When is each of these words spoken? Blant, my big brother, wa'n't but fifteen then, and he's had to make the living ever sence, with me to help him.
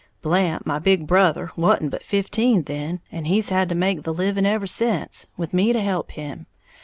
Blant, 0.23 0.65
my 0.65 0.79
big 0.79 1.05
brother, 1.05 1.51
wa'n't 1.55 1.91
but 1.91 2.01
fifteen 2.01 2.63
then, 2.63 3.01
and 3.11 3.27
he's 3.27 3.49
had 3.49 3.69
to 3.69 3.75
make 3.75 4.01
the 4.01 4.11
living 4.11 4.47
ever 4.47 4.65
sence, 4.65 5.27
with 5.37 5.53
me 5.53 5.73
to 5.73 5.79
help 5.79 6.09
him. 6.13 6.47